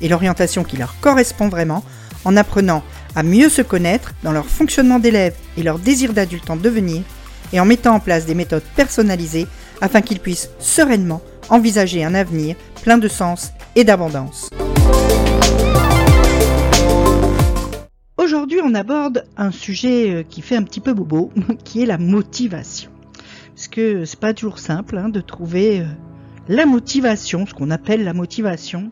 [0.00, 1.84] et l'orientation qui leur correspond vraiment
[2.24, 2.82] en apprenant
[3.14, 7.02] à mieux se connaître dans leur fonctionnement d'élève et leur désir d'adulte en devenir
[7.52, 9.46] et en mettant en place des méthodes personnalisées
[9.80, 14.48] afin qu'ils puissent sereinement envisager un avenir plein de sens et d'abondance.
[18.16, 21.30] Aujourd'hui, on aborde un sujet euh, qui fait un petit peu bobo,
[21.64, 22.90] qui est la motivation.
[23.54, 25.84] Parce que c'est pas toujours simple hein, de trouver euh,
[26.48, 28.90] la motivation, ce qu'on appelle la motivation,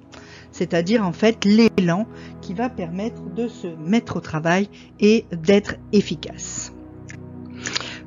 [0.53, 2.07] c'est-à-dire en fait l'élan
[2.41, 4.69] qui va permettre de se mettre au travail
[5.01, 6.73] et d'être efficace.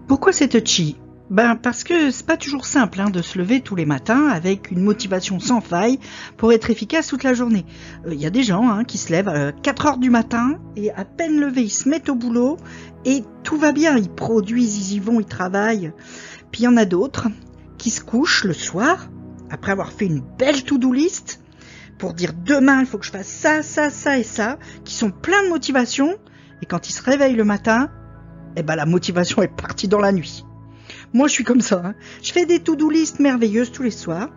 [0.07, 0.97] Pourquoi c'est touchy
[1.29, 4.69] ben parce que c'est pas toujours simple hein, de se lever tous les matins avec
[4.69, 5.99] une motivation sans faille
[6.37, 7.65] pour être efficace toute la journée.
[8.05, 10.59] Il euh, y a des gens hein, qui se lèvent à 4 heures du matin
[10.75, 12.57] et à peine levés ils se mettent au boulot
[13.05, 15.93] et tout va bien, ils produisent, ils y vont, ils travaillent.
[16.51, 17.27] Puis il y en a d'autres
[17.79, 19.09] qui se couchent le soir
[19.49, 21.39] après avoir fait une belle to-do list
[21.97, 25.11] pour dire demain il faut que je fasse ça, ça, ça et ça, qui sont
[25.11, 26.17] pleins de motivation
[26.61, 27.89] et quand ils se réveillent le matin,
[28.55, 30.45] eh ben la motivation est partie dans la nuit.
[31.13, 31.81] Moi, je suis comme ça.
[31.85, 31.95] Hein.
[32.23, 34.29] Je fais des to-do list merveilleuses tous les soirs.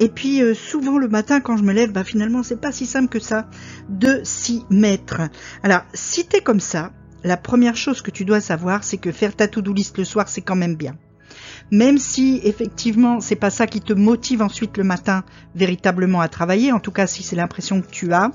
[0.00, 2.86] Et puis euh, souvent le matin quand je me lève, bah finalement c'est pas si
[2.86, 3.48] simple que ça
[3.90, 5.20] de s'y mettre.
[5.62, 6.92] Alors si t'es comme ça,
[7.24, 10.28] la première chose que tu dois savoir, c'est que faire ta to-do list le soir,
[10.28, 10.96] c'est quand même bien.
[11.70, 15.24] Même si effectivement c'est pas ça qui te motive ensuite le matin
[15.54, 18.30] véritablement à travailler, en tout cas si c'est l'impression que tu as,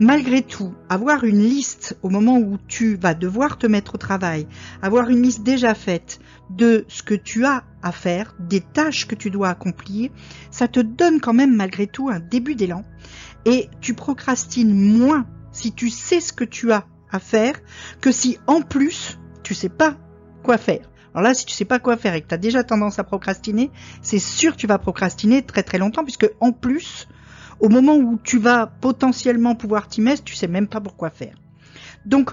[0.00, 4.46] Malgré tout, avoir une liste au moment où tu vas devoir te mettre au travail,
[4.80, 9.16] avoir une liste déjà faite de ce que tu as à faire, des tâches que
[9.16, 10.10] tu dois accomplir,
[10.52, 12.84] ça te donne quand même malgré tout un début d'élan
[13.44, 17.54] et tu procrastines moins si tu sais ce que tu as à faire
[18.00, 19.96] que si en plus tu sais pas
[20.44, 20.88] quoi faire.
[21.18, 23.02] Alors là, si tu sais pas quoi faire et que tu as déjà tendance à
[23.02, 27.08] procrastiner, c'est sûr que tu vas procrastiner très très longtemps puisque en plus,
[27.58, 31.34] au moment où tu vas potentiellement pouvoir t'y mettre, tu sais même pas pourquoi faire.
[32.06, 32.30] Donc,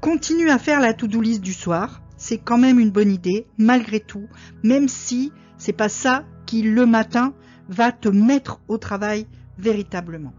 [0.00, 2.00] continue à faire la to-do list du soir.
[2.16, 4.28] C'est quand même une bonne idée, malgré tout,
[4.62, 7.34] même si c'est pas ça qui le matin
[7.68, 9.26] va te mettre au travail
[9.58, 10.32] véritablement.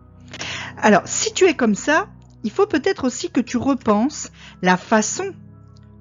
[0.77, 2.07] Alors, si tu es comme ça,
[2.45, 4.31] il faut peut-être aussi que tu repenses
[4.61, 5.33] la façon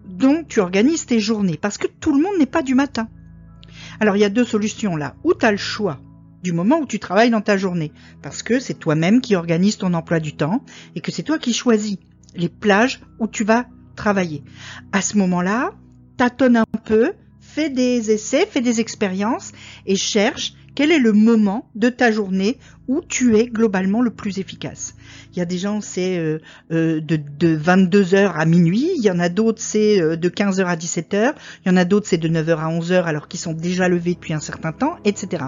[0.09, 3.09] dont tu organises tes journées, parce que tout le monde n'est pas du matin.
[4.01, 5.15] Alors, il y a deux solutions là.
[5.25, 6.01] Ou tu as le choix
[6.43, 7.93] du moment où tu travailles dans ta journée,
[8.23, 10.65] parce que c'est toi-même qui organise ton emploi du temps
[10.95, 11.97] et que c'est toi qui choisis
[12.35, 13.67] les plages où tu vas
[13.97, 14.45] travailler.
[14.93, 15.73] À ce moment-là,
[16.17, 19.53] tâtonne un peu, fais des essais, fais des expériences
[19.87, 22.57] et cherche quel est le moment de ta journée
[22.87, 24.95] où tu es globalement le plus efficace?
[25.33, 26.39] Il y a des gens, c'est euh,
[26.71, 30.65] euh, de, de 22h à minuit, il y en a d'autres, c'est euh, de 15h
[30.67, 31.35] à 17h,
[31.65, 34.15] il y en a d'autres, c'est de 9h à 11h alors qu'ils sont déjà levés
[34.15, 35.47] depuis un certain temps, etc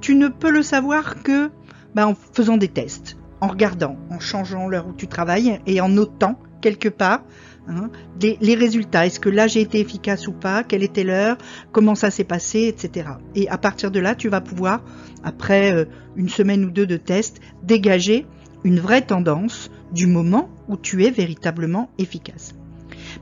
[0.00, 1.50] tu ne peux le savoir que
[1.94, 5.88] bah, en faisant des tests, en regardant, en changeant l'heure où tu travailles et en
[5.88, 7.22] notant quelque part
[7.68, 7.90] hein,
[8.20, 9.06] les résultats.
[9.06, 10.64] Est-ce que là j'ai été efficace ou pas?
[10.64, 11.36] Quelle était l'heure?
[11.72, 12.66] Comment ça s'est passé?
[12.66, 13.08] Etc.
[13.34, 14.82] Et à partir de là, tu vas pouvoir,
[15.24, 15.84] après euh,
[16.16, 18.26] une semaine ou deux de tests, dégager
[18.64, 22.54] une vraie tendance du moment où tu es véritablement efficace.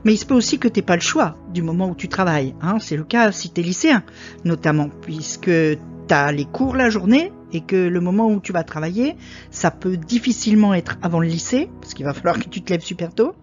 [0.03, 2.07] Mais il se peut aussi que tu n'aies pas le choix du moment où tu
[2.07, 2.55] travailles.
[2.61, 2.77] Hein.
[2.79, 4.03] C'est le cas si tu es lycéen,
[4.43, 5.79] notamment, puisque tu
[6.09, 9.15] as les cours la journée et que le moment où tu vas travailler,
[9.51, 12.81] ça peut difficilement être avant le lycée, parce qu'il va falloir que tu te lèves
[12.81, 13.35] super tôt,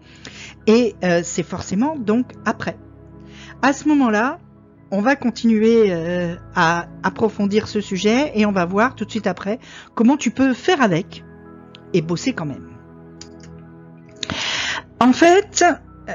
[0.67, 2.77] et euh, c'est forcément donc après.
[3.61, 4.39] À ce moment-là,
[4.91, 9.25] on va continuer euh, à approfondir ce sujet et on va voir tout de suite
[9.25, 9.59] après
[9.95, 11.23] comment tu peux faire avec
[11.93, 12.69] et bosser quand même.
[14.99, 15.65] En fait,
[16.07, 16.13] euh,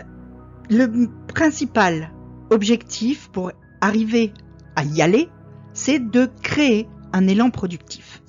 [0.70, 2.12] le principal
[2.50, 4.32] objectif pour arriver
[4.76, 5.28] à y aller,
[5.72, 8.22] c'est de créer un élan productif.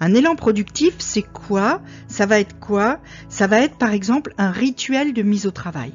[0.00, 1.80] Un élan productif, c'est quoi?
[2.06, 3.00] Ça va être quoi?
[3.28, 5.92] Ça va être par exemple un rituel de mise au travail.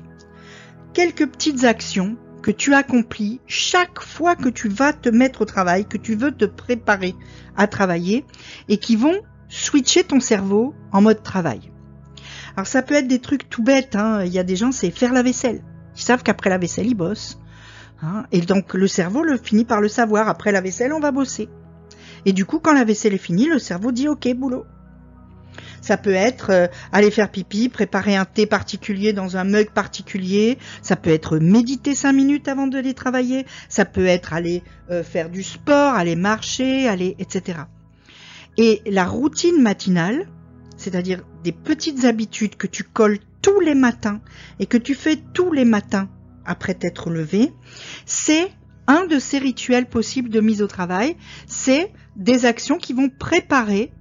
[0.94, 5.86] Quelques petites actions que tu accomplis chaque fois que tu vas te mettre au travail,
[5.86, 7.16] que tu veux te préparer
[7.56, 8.26] à travailler
[8.68, 11.72] et qui vont switcher ton cerveau en mode travail.
[12.56, 14.24] Alors ça peut être des trucs tout bêtes, hein.
[14.26, 15.62] il y a des gens c'est faire la vaisselle.
[15.96, 17.38] Ils savent qu'après la vaisselle ils bossent.
[18.04, 18.26] Hein.
[18.32, 20.28] et donc le cerveau le finit par le savoir.
[20.28, 21.50] Après la vaisselle, on va bosser.
[22.26, 24.66] Et du coup, quand la vaisselle est finie, le cerveau dit OK, boulot.
[25.82, 30.58] Ça peut être euh, aller faire pipi, préparer un thé particulier dans un mug particulier.
[30.82, 33.46] Ça peut être méditer cinq minutes avant de les travailler.
[33.68, 37.62] Ça peut être aller euh, faire du sport, aller marcher, aller, etc.
[38.58, 40.28] Et la routine matinale,
[40.78, 44.22] c'est-à-dire des petites habitudes que tu colles tous les matins
[44.60, 46.10] et que tu fais tous les matins
[46.46, 47.54] après t'être levé,
[48.06, 48.52] c'est
[48.88, 51.16] un de ces rituels possibles de mise au travail,
[51.48, 53.92] c'est des actions qui vont préparer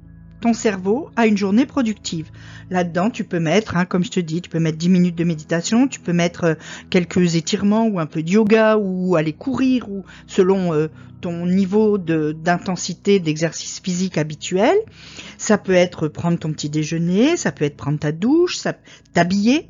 [0.41, 2.31] ton cerveau à une journée productive.
[2.71, 5.25] Là-dedans, tu peux mettre, hein, comme je te dis, tu peux mettre 10 minutes de
[5.25, 6.55] méditation, tu peux mettre euh,
[6.89, 10.89] quelques étirements ou un peu de yoga ou aller courir ou selon euh,
[11.21, 14.77] ton niveau d'intensité d'exercice physique habituel.
[15.37, 18.59] Ça peut être prendre ton petit déjeuner, ça peut être prendre ta douche,
[19.13, 19.69] t'habiller,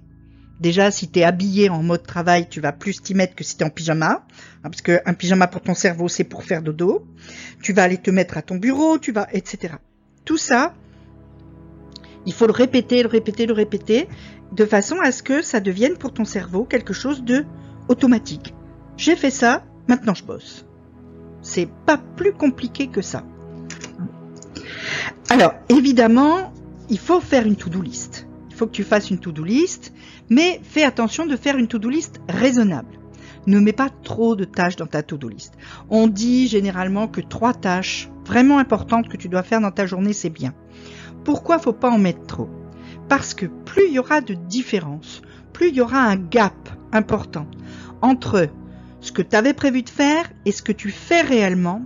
[0.61, 3.57] Déjà, si tu es habillé en mode travail, tu vas plus t'y mettre que si
[3.57, 4.27] tu es en pyjama,
[4.63, 7.07] hein, parce qu'un pyjama pour ton cerveau, c'est pour faire dodo.
[7.63, 9.75] Tu vas aller te mettre à ton bureau, tu vas, etc.
[10.27, 10.75] Tout ça,
[12.27, 14.07] il faut le répéter, le répéter, le répéter,
[14.53, 17.47] de façon à ce que ça devienne pour ton cerveau quelque chose de
[17.89, 18.55] automatique.
[18.99, 20.67] J'ai fait ça, maintenant je bosse.
[21.41, 23.25] C'est pas plus compliqué que ça.
[25.31, 26.53] Alors, évidemment,
[26.91, 28.27] il faut faire une to-do list.
[28.51, 29.95] Il faut que tu fasses une to-do list
[30.31, 32.99] mais fais attention de faire une to-do list raisonnable.
[33.47, 35.55] Ne mets pas trop de tâches dans ta to-do list.
[35.89, 40.13] On dit généralement que trois tâches vraiment importantes que tu dois faire dans ta journée,
[40.13, 40.55] c'est bien.
[41.25, 42.49] Pourquoi faut pas en mettre trop?
[43.09, 45.23] Parce que plus il y aura de différences,
[45.53, 47.47] plus il y aura un gap important
[48.03, 48.49] entre
[49.01, 51.83] ce que tu avais prévu de faire et ce que tu fais réellement,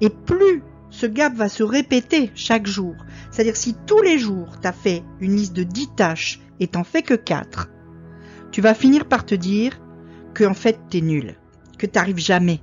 [0.00, 2.94] et plus ce gap va se répéter chaque jour.
[3.30, 6.84] C'est-à-dire si tous les jours tu as fait une liste de 10 tâches et t'en
[6.84, 7.68] fais que 4,
[8.50, 9.80] tu vas finir par te dire
[10.34, 11.36] que en fait t'es nul,
[11.78, 12.60] que t'arrives jamais,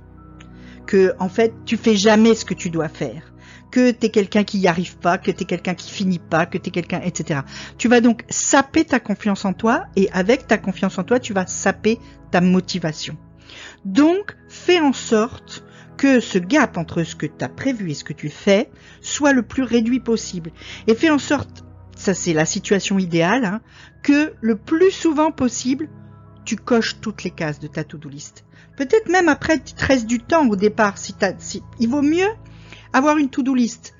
[0.86, 3.34] que en fait tu fais jamais ce que tu dois faire,
[3.70, 6.70] que t'es quelqu'un qui y arrive pas, que t'es quelqu'un qui finit pas, que t'es
[6.70, 7.40] quelqu'un, etc.
[7.76, 11.32] Tu vas donc saper ta confiance en toi et avec ta confiance en toi, tu
[11.32, 11.98] vas saper
[12.30, 13.16] ta motivation.
[13.84, 15.64] Donc, fais en sorte
[15.96, 18.70] que ce gap entre ce que tu as prévu et ce que tu fais
[19.00, 20.52] soit le plus réduit possible.
[20.86, 21.64] Et fais en sorte
[21.96, 23.60] ça c'est la situation idéale, hein,
[24.02, 25.88] que le plus souvent possible,
[26.44, 28.44] tu coches toutes les cases de ta to-do list.
[28.76, 30.98] Peut-être même après, tu te restes du temps au départ.
[30.98, 32.28] Si, si il vaut mieux
[32.92, 33.94] avoir une to-do list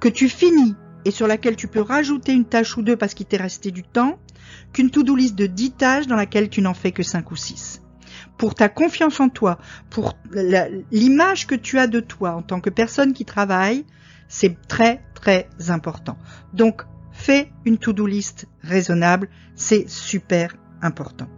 [0.00, 0.74] que tu finis
[1.04, 3.82] et sur laquelle tu peux rajouter une tâche ou deux parce qu'il t'est resté du
[3.82, 4.18] temps,
[4.72, 7.82] qu'une to-do list de 10 tâches dans laquelle tu n'en fais que 5 ou 6.
[8.38, 9.58] Pour ta confiance en toi,
[9.90, 10.16] pour
[10.90, 13.84] l'image que tu as de toi en tant que personne qui travaille,
[14.28, 16.16] c'est très très important.
[16.52, 16.82] Donc
[17.22, 21.28] Fais une to-do list raisonnable, c'est super important.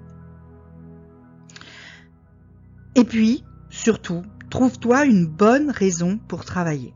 [2.95, 6.95] Et puis, surtout, trouve-toi une bonne raison pour travailler.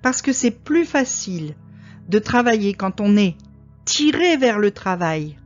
[0.00, 1.56] Parce que c'est plus facile
[2.08, 3.36] de travailler quand on est
[3.84, 5.36] tiré vers le travail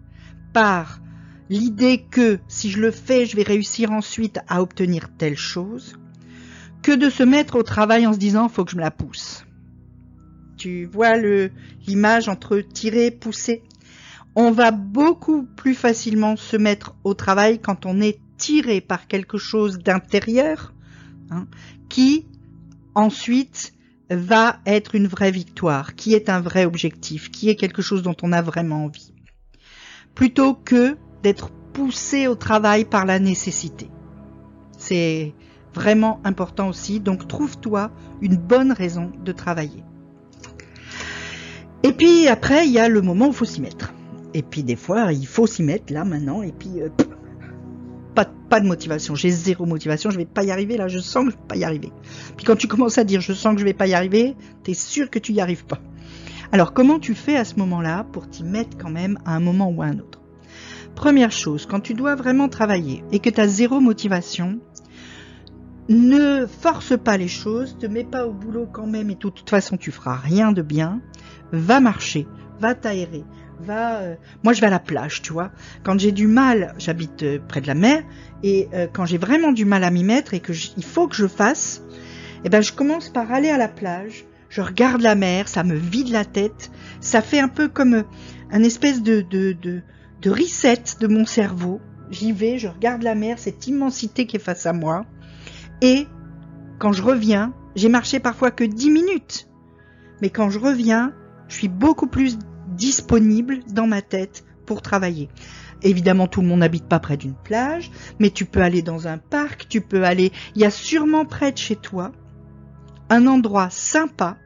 [0.53, 1.01] par
[1.49, 5.99] l'idée que si je le fais, je vais réussir ensuite à obtenir telle chose,
[6.83, 9.47] que de se mettre au travail en se disant faut que je me la pousse
[10.65, 11.19] tu vois
[11.87, 13.63] l'image entre tirer, pousser.
[14.35, 19.37] On va beaucoup plus facilement se mettre au travail quand on est tiré par quelque
[19.37, 20.73] chose d'intérieur,
[21.31, 21.47] hein,
[21.91, 22.25] qui
[22.95, 23.75] ensuite
[24.09, 28.17] va être une vraie victoire, qui est un vrai objectif, qui est quelque chose dont
[28.23, 29.13] on a vraiment envie,
[30.15, 33.91] plutôt que d'être poussé au travail par la nécessité.
[34.79, 35.35] C'est
[35.75, 37.91] vraiment important aussi, donc trouve-toi
[38.23, 39.85] une bonne raison de travailler.
[41.85, 43.93] Et puis après, il y a le moment où il faut s'y mettre.
[44.33, 46.43] Et puis des fois, il faut s'y mettre là maintenant.
[46.43, 46.89] Et puis euh,
[48.15, 49.17] pas, de motivation.
[49.17, 50.11] J'ai zéro motivation.
[50.11, 50.89] Je vais pas y arriver là.
[50.89, 51.93] Je sens que je vais pas y arriver.
[52.37, 54.71] Puis quand tu commences à dire je sens que je vais pas y arriver, tu
[54.71, 55.81] es sûr que tu y arrives pas.
[56.53, 59.69] Alors comment tu fais à ce moment-là pour t'y mettre quand même à un moment
[59.69, 60.21] ou à un autre?
[60.95, 64.61] Première chose, quand tu dois vraiment travailler et que tu as zéro motivation,
[65.89, 69.51] ne force pas les choses, te mets pas au boulot quand même et de toute
[69.51, 71.01] façon tu feras rien de bien
[71.55, 72.27] va marcher,
[72.61, 73.25] va t'aérer,
[73.61, 74.01] va.
[74.01, 75.51] Euh, moi, je vais à la plage, tu vois.
[75.83, 78.03] Quand j'ai du mal, j'habite euh, près de la mer,
[78.43, 81.17] et euh, quand j'ai vraiment du mal à m'y mettre et que il faut que
[81.17, 81.83] je fasse,
[82.45, 84.25] eh ben, je commence par aller à la plage.
[84.49, 86.71] Je regarde la mer, ça me vide la tête.
[87.01, 88.05] Ça fait un peu comme
[88.53, 89.83] un espèce de, de, de,
[90.23, 91.81] de reset de mon cerveau.
[92.11, 95.07] J'y vais, je regarde la mer, cette immensité qui est face à moi.
[95.81, 96.07] Et
[96.79, 99.49] quand je reviens, j'ai marché parfois que dix minutes.
[100.23, 101.13] Mais quand je reviens,
[101.49, 102.39] je suis beaucoup plus
[102.69, 105.29] disponible dans ma tête pour travailler.
[105.83, 109.19] Évidemment, tout le monde n'habite pas près d'une plage, mais tu peux aller dans un
[109.19, 112.13] parc, tu peux aller, il y a sûrement près de chez toi
[113.11, 114.39] un endroit sympa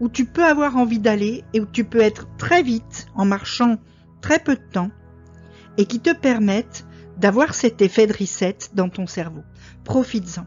[0.00, 3.78] où tu peux avoir envie d'aller et où tu peux être très vite en marchant
[4.20, 4.90] très peu de temps
[5.78, 6.86] et qui te permettent
[7.16, 9.42] d'avoir cet effet de reset dans ton cerveau.
[9.86, 10.44] Profites-en.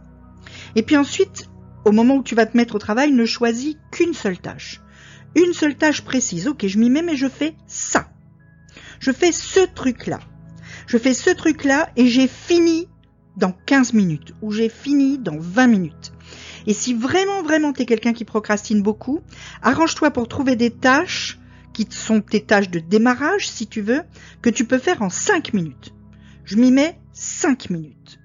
[0.75, 1.49] Et puis ensuite,
[1.85, 4.81] au moment où tu vas te mettre au travail, ne choisis qu'une seule tâche.
[5.35, 6.47] Une seule tâche précise.
[6.47, 8.09] Ok, je m'y mets, mais je fais ça.
[8.99, 10.19] Je fais ce truc-là.
[10.87, 12.87] Je fais ce truc-là et j'ai fini
[13.37, 16.11] dans 15 minutes ou j'ai fini dans 20 minutes.
[16.67, 19.21] Et si vraiment, vraiment tu es quelqu'un qui procrastine beaucoup,
[19.61, 21.39] arrange-toi pour trouver des tâches
[21.73, 24.01] qui sont tes tâches de démarrage, si tu veux,
[24.41, 25.93] que tu peux faire en 5 minutes.
[26.43, 28.18] Je m'y mets 5 minutes.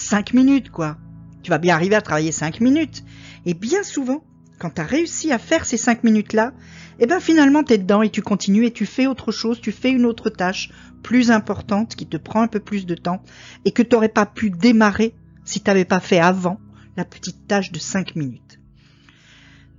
[0.00, 0.96] 5 minutes, quoi.
[1.42, 3.04] Tu vas bien arriver à travailler 5 minutes.
[3.46, 4.24] Et bien souvent,
[4.58, 6.52] quand tu as réussi à faire ces 5 minutes-là,
[6.98, 9.72] eh ben finalement tu es dedans et tu continues et tu fais autre chose, tu
[9.72, 10.70] fais une autre tâche
[11.02, 13.22] plus importante qui te prend un peu plus de temps
[13.64, 15.14] et que tu n'aurais pas pu démarrer
[15.44, 16.60] si tu n'avais pas fait avant
[16.96, 18.60] la petite tâche de 5 minutes.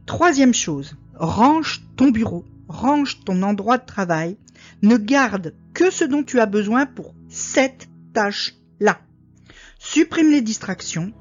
[0.06, 4.38] Troisième chose, range ton bureau, range ton endroit de travail,
[4.82, 9.00] ne garde que ce dont tu as besoin pour cette tâche-là.
[9.84, 11.12] Supprime les distractions,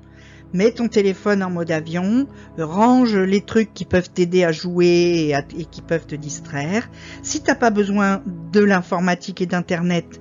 [0.52, 5.64] mets ton téléphone en mode avion, range les trucs qui peuvent t'aider à jouer et,
[5.64, 6.90] qui peuvent te distraire.
[7.23, 10.21] Si t'as pas besoin de l'informatique et d'internet,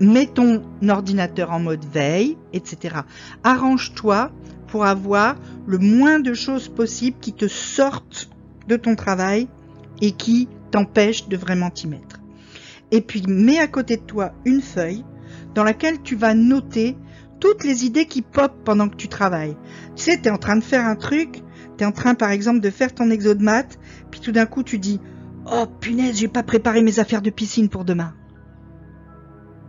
[0.00, 2.96] mets ton ordinateur en mode veille, etc.
[3.42, 4.30] Arrange-toi
[4.66, 8.28] pour avoir le moins de choses possibles qui te sortent
[8.68, 9.48] de ton travail
[10.02, 12.20] et qui t'empêchent de vraiment t'y mettre.
[12.90, 15.06] Et puis mets à côté de toi une feuille
[15.54, 16.96] dans laquelle tu vas noter
[17.40, 19.56] toutes les idées qui popent pendant que tu travailles.
[19.96, 21.42] Tu sais, tu es en train de faire un truc,
[21.76, 23.78] tu es en train par exemple de faire ton exo de maths,
[24.10, 25.00] puis tout d'un coup tu dis
[25.46, 28.14] Oh punaise, j'ai pas préparé mes affaires de piscine pour demain.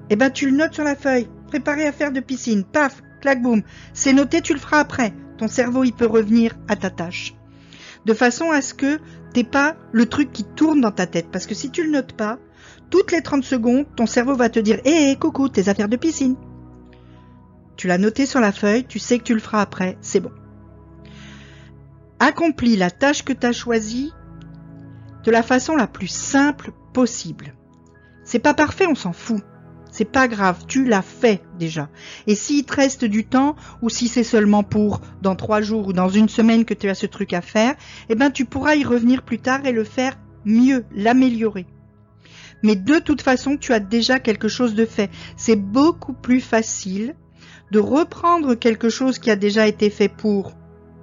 [0.10, 1.30] Eh ben tu le notes sur la feuille.
[1.48, 2.63] Préparer affaires de piscine.
[2.66, 3.63] Paf, clac boum.
[3.94, 5.13] C'est noté, tu le feras après.
[5.38, 7.34] Ton cerveau il peut revenir à ta tâche.
[8.06, 9.00] De façon à ce que
[9.34, 11.30] t'aies pas le truc qui tourne dans ta tête.
[11.32, 12.40] Parce que si tu le notes pas,
[12.90, 16.36] toutes les 30 secondes, ton cerveau va te dire Hé, coucou, tes affaires de piscine.
[17.81, 20.29] Tu l'as noté sur la feuille, tu sais que tu le feras après, c'est bon.
[22.19, 24.13] Accomplis la tâche que tu as choisie
[25.23, 27.55] de la façon la plus simple possible.
[28.23, 29.41] C'est pas parfait, on s'en fout.
[29.91, 31.89] C'est pas grave, tu l'as fait déjà.
[32.27, 35.91] Et s'il te reste du temps, ou si c'est seulement pour dans trois jours ou
[35.91, 37.73] dans une semaine que tu as ce truc à faire,
[38.09, 41.65] eh ben tu pourras y revenir plus tard et le faire mieux, l'améliorer.
[42.61, 45.09] Mais de toute façon, tu as déjà quelque chose de fait.
[45.35, 47.15] C'est beaucoup plus facile
[47.72, 50.54] de reprendre quelque chose qui a déjà été fait pour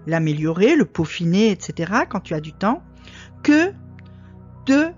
[0.06, 2.82] l'améliorer, le peaufiner, etc., quand tu as du temps,
[3.42, 3.72] que
[4.66, 4.88] de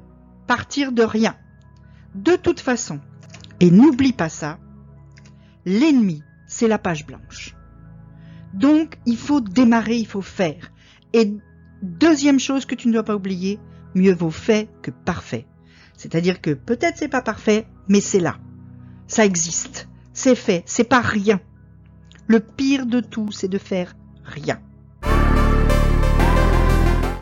[0.47, 1.37] partir de rien.
[2.15, 3.01] De toute façon,
[3.61, 4.59] et n'oublie pas ça,
[5.65, 7.55] l'ennemi, c'est la page blanche.
[8.53, 10.73] Donc, il faut démarrer, il faut faire.
[11.13, 11.37] Et
[11.83, 13.61] deuxième chose que tu ne dois pas oublier,
[13.95, 15.47] mieux vaut fait que parfait.
[15.97, 18.39] C'est-à-dire que peut-être c'est pas parfait, mais c'est là.
[19.07, 19.89] Ça existe.
[20.13, 20.63] C'est fait.
[20.67, 21.41] C'est pas rien.
[22.31, 24.61] Le pire de tout, c'est de faire rien.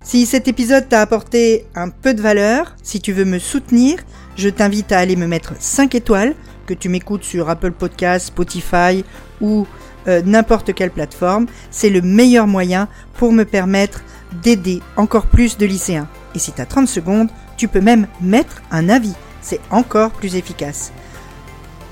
[0.02, 4.00] Si cet épisode t'a apporté un peu de valeur, si tu veux me soutenir,
[4.36, 6.34] je t'invite à aller me mettre 5 étoiles,
[6.66, 9.02] que tu m'écoutes sur Apple Podcasts, Spotify
[9.40, 9.66] ou
[10.08, 11.46] euh, n'importe quelle plateforme.
[11.70, 14.02] C'est le meilleur moyen pour me permettre
[14.42, 16.06] d'aider encore plus de lycéens.
[16.34, 19.14] Et si tu as 30 secondes, tu peux même mettre un avis.
[19.40, 20.92] C'est encore plus efficace.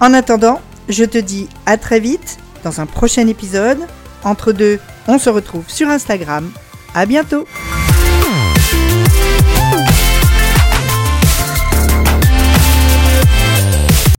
[0.03, 3.79] En attendant, je te dis à très vite dans un prochain épisode.
[4.25, 6.51] Entre deux, on se retrouve sur Instagram.
[6.95, 7.47] À bientôt!